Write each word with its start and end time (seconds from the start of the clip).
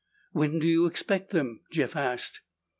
"When 0.31 0.57
do 0.57 0.65
you 0.65 0.87
expect 0.87 1.29
them?" 1.29 1.61
Jeff 1.71 1.95
asked. 1.95 2.41